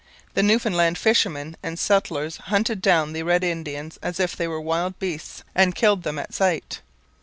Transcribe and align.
The 0.33 0.41
Newfoundland 0.41 0.97
fishermen 0.97 1.55
and 1.61 1.77
settlers 1.77 2.37
hunted 2.37 2.81
down 2.81 3.13
the 3.13 3.21
Red 3.21 3.43
Indians 3.43 3.99
as 4.01 4.19
if 4.19 4.35
they 4.35 4.47
were 4.47 4.59
wild 4.59 4.97
beasts, 4.97 5.43
and 5.53 5.75
killed 5.75 6.01
them 6.01 6.17
at 6.17 6.33
sight. 6.33 6.81